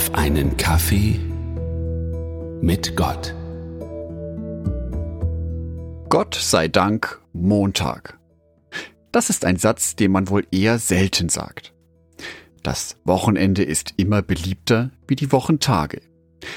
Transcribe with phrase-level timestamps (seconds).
[0.00, 1.20] auf einen Kaffee
[2.62, 3.34] mit Gott.
[6.08, 8.18] Gott sei Dank Montag.
[9.12, 11.74] Das ist ein Satz, den man wohl eher selten sagt.
[12.62, 16.00] Das Wochenende ist immer beliebter wie die Wochentage.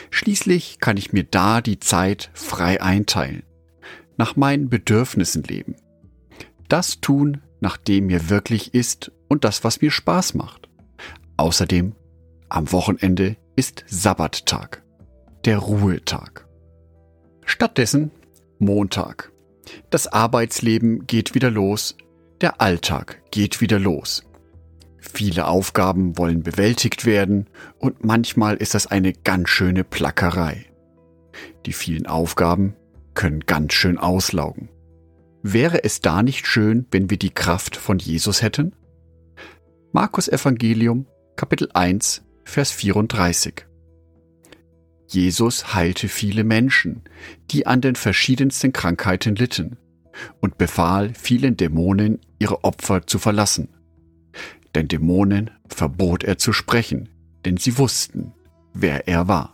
[0.09, 3.43] Schließlich kann ich mir da die Zeit frei einteilen,
[4.15, 5.75] nach meinen Bedürfnissen leben.
[6.69, 10.69] Das tun, nach dem mir wirklich ist und das, was mir Spaß macht.
[11.35, 11.93] Außerdem,
[12.53, 14.83] am Wochenende ist Sabbattag,
[15.43, 16.47] der Ruhetag.
[17.45, 18.11] Stattdessen
[18.59, 19.31] Montag.
[19.89, 21.97] Das Arbeitsleben geht wieder los,
[22.41, 24.23] der Alltag geht wieder los.
[24.99, 30.65] Viele Aufgaben wollen bewältigt werden und manchmal ist das eine ganz schöne Plackerei.
[31.65, 32.75] Die vielen Aufgaben
[33.15, 34.69] können ganz schön auslaugen.
[35.41, 38.75] Wäre es da nicht schön, wenn wir die Kraft von Jesus hätten?
[39.91, 43.65] Markus Evangelium, Kapitel 1, Vers 34.
[45.07, 47.03] Jesus heilte viele Menschen,
[47.51, 49.77] die an den verschiedensten Krankheiten litten,
[50.41, 53.69] und befahl vielen Dämonen, ihre Opfer zu verlassen.
[54.75, 57.09] Den Dämonen verbot er zu sprechen,
[57.45, 58.33] denn sie wussten,
[58.73, 59.53] wer er war.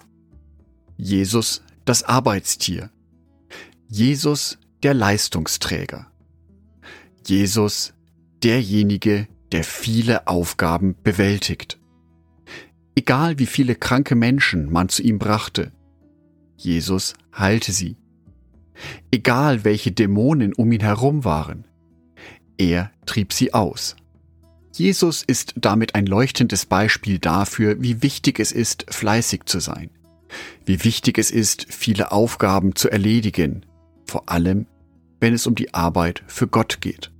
[0.98, 2.90] Jesus, das Arbeitstier.
[3.88, 6.12] Jesus, der Leistungsträger.
[7.26, 7.94] Jesus,
[8.44, 11.79] derjenige, der viele Aufgaben bewältigt.
[13.00, 15.72] Egal wie viele kranke Menschen man zu ihm brachte,
[16.58, 17.96] Jesus heilte sie.
[19.10, 21.64] Egal welche Dämonen um ihn herum waren,
[22.58, 23.96] er trieb sie aus.
[24.74, 29.92] Jesus ist damit ein leuchtendes Beispiel dafür, wie wichtig es ist, fleißig zu sein,
[30.66, 33.66] wie wichtig es ist, viele Aufgaben zu erledigen,
[34.08, 34.66] vor allem
[35.22, 37.14] wenn es um die Arbeit für Gott geht,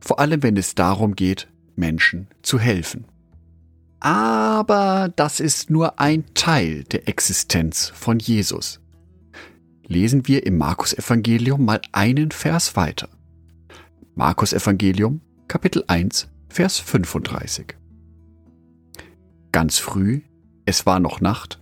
[0.00, 1.46] vor allem wenn es darum geht,
[1.76, 3.04] Menschen zu helfen.
[4.06, 8.78] Aber das ist nur ein Teil der Existenz von Jesus.
[9.88, 13.08] Lesen wir im Markus Evangelium mal einen Vers weiter.
[14.14, 17.74] Markus Evangelium, Kapitel 1, Vers 35.
[19.50, 20.20] Ganz früh,
[20.66, 21.60] es war noch Nacht,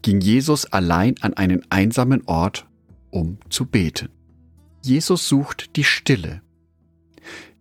[0.00, 2.66] ging Jesus allein an einen einsamen Ort,
[3.10, 4.08] um zu beten.
[4.82, 6.40] Jesus sucht die Stille.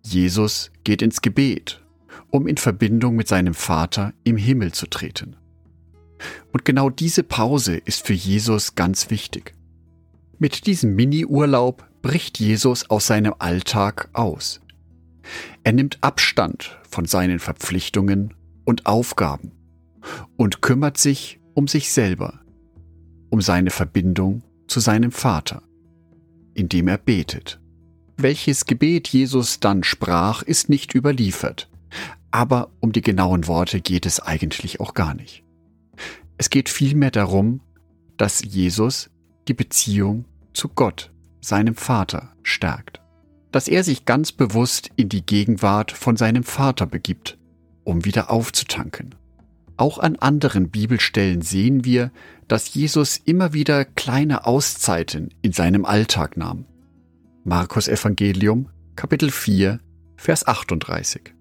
[0.04, 1.85] Jesus geht ins Gebet,
[2.32, 5.36] um in Verbindung mit seinem Vater im Himmel zu treten.
[6.52, 9.54] Und genau diese Pause ist für Jesus ganz wichtig.
[10.38, 14.62] Mit diesem Mini-Urlaub bricht Jesus aus seinem Alltag aus.
[15.64, 18.34] Er nimmt Abstand von seinen Verpflichtungen
[18.64, 19.52] und Aufgaben
[20.38, 22.42] und kümmert sich um sich selber,
[23.30, 25.64] um seine Verbindung zu seinem Vater,
[26.54, 27.60] indem er betet.
[28.18, 31.70] Welches Gebet Jesus dann sprach, ist nicht überliefert,
[32.32, 35.44] aber um die genauen Worte geht es eigentlich auch gar nicht.
[36.38, 37.62] Es geht vielmehr darum,
[38.18, 39.10] dass Jesus
[39.48, 43.02] die Beziehung zu Gott, seinem Vater, stärkt
[43.56, 47.38] dass er sich ganz bewusst in die Gegenwart von seinem Vater begibt,
[47.86, 49.16] um wieder aufzutanken.
[49.78, 52.12] Auch an anderen Bibelstellen sehen wir,
[52.50, 56.66] dass Jesus immer wieder kleine Auszeiten in seinem Alltag nahm.
[57.46, 58.68] Markus Evangelium,
[58.98, 59.80] Kapitel 4,
[60.18, 61.35] Vers 38.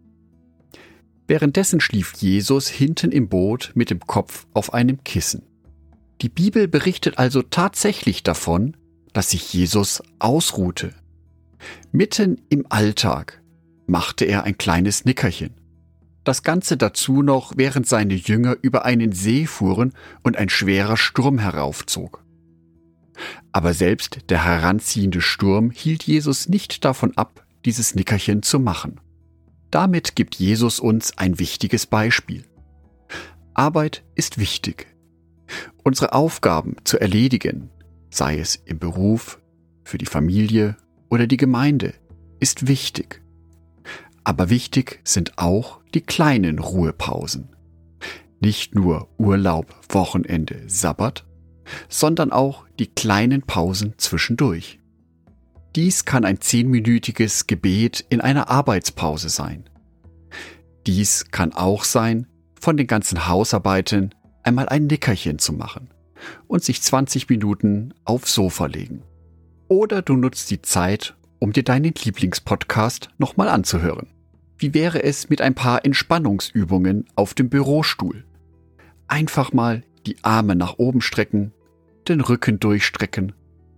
[1.26, 5.42] Währenddessen schlief Jesus hinten im Boot mit dem Kopf auf einem Kissen.
[6.20, 8.76] Die Bibel berichtet also tatsächlich davon,
[9.12, 10.94] dass sich Jesus ausruhte,
[11.92, 13.42] Mitten im Alltag
[13.86, 15.54] machte er ein kleines Nickerchen.
[16.24, 19.92] Das Ganze dazu noch, während seine Jünger über einen See fuhren
[20.22, 22.24] und ein schwerer Sturm heraufzog.
[23.52, 29.00] Aber selbst der heranziehende Sturm hielt Jesus nicht davon ab, dieses Nickerchen zu machen.
[29.74, 32.44] Damit gibt Jesus uns ein wichtiges Beispiel.
[33.54, 34.86] Arbeit ist wichtig.
[35.82, 37.70] Unsere Aufgaben zu erledigen,
[38.08, 39.40] sei es im Beruf,
[39.82, 40.76] für die Familie
[41.10, 41.92] oder die Gemeinde
[42.38, 43.20] ist wichtig.
[44.22, 47.48] Aber wichtig sind auch die kleinen Ruhepausen.
[48.38, 51.26] Nicht nur Urlaub, Wochenende, Sabbat,
[51.88, 54.78] sondern auch die kleinen Pausen zwischendurch.
[55.76, 59.68] Dies kann ein zehnminütiges Gebet in einer Arbeitspause sein.
[60.86, 62.28] Dies kann auch sein,
[62.60, 65.88] von den ganzen Hausarbeiten einmal ein Nickerchen zu machen
[66.46, 69.02] und sich 20 Minuten aufs Sofa legen.
[69.66, 74.06] Oder du nutzt die Zeit, um dir deinen Lieblingspodcast nochmal anzuhören.
[74.56, 78.24] Wie wäre es mit ein paar Entspannungsübungen auf dem Bürostuhl?
[79.08, 81.52] Einfach mal die Arme nach oben strecken,
[82.06, 83.32] den Rücken durchstrecken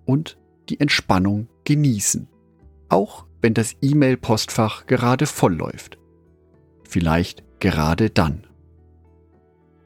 [0.04, 0.36] und
[0.68, 2.28] die Entspannung genießen.
[2.88, 5.98] Auch wenn das E-Mail-Postfach gerade voll läuft.
[6.88, 8.46] Vielleicht gerade dann.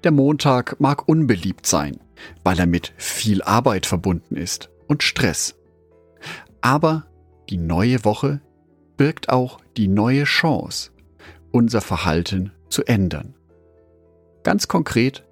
[0.05, 1.99] Der Montag mag unbeliebt sein,
[2.44, 5.56] weil er mit viel Arbeit verbunden ist und Stress.
[6.61, 7.06] Aber
[7.49, 8.41] die neue Woche
[8.97, 10.91] birgt auch die neue Chance,
[11.50, 13.35] unser Verhalten zu ändern.
[14.43, 15.25] Ganz konkret,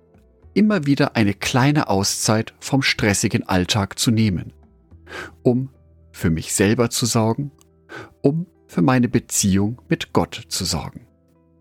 [0.54, 4.52] immer wieder eine kleine Auszeit vom stressigen Alltag zu nehmen,
[5.42, 5.70] um
[6.18, 7.52] für mich selber zu sorgen,
[8.22, 11.06] um für meine Beziehung mit Gott zu sorgen.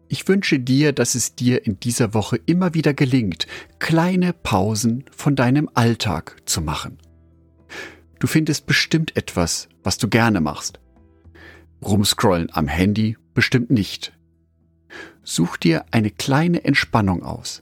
[0.09, 3.45] Ich wünsche dir, dass es dir in dieser Woche immer wieder gelingt,
[3.79, 6.97] kleine Pausen von deinem Alltag zu machen.
[8.19, 10.79] Du findest bestimmt etwas, was du gerne machst.
[11.83, 14.17] Rumscrollen am Handy bestimmt nicht.
[15.23, 17.61] Such dir eine kleine Entspannung aus.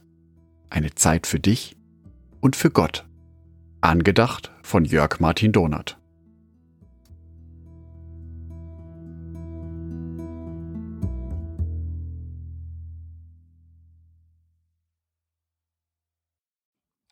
[0.70, 1.76] Eine Zeit für dich
[2.40, 3.04] und für Gott.
[3.82, 5.98] Angedacht von Jörg Martin Donath.